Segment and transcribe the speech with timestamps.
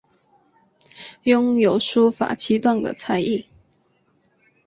[1.25, 3.45] 拥有书法七段的才艺。